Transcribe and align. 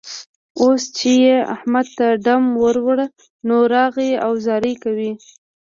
اوس 0.61 0.83
چې 0.97 1.11
يې 1.23 1.35
احمد 1.55 1.87
ته 1.97 2.07
ډم 2.25 2.43
ور 2.61 2.77
وړ؛ 2.85 2.99
نو، 3.47 3.57
راغی 3.73 4.11
او 4.25 4.31
زارۍ 4.45 4.73
کوي. 4.83 5.11